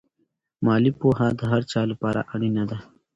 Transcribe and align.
مالي 0.65 0.91
پوهه 0.99 1.27
د 1.39 1.41
هر 1.51 1.61
چا 1.71 1.81
لپاره 1.91 2.19
اړینه 2.33 2.63
ده. 2.69 2.77